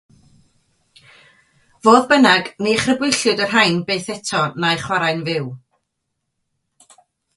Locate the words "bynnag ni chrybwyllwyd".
2.13-3.43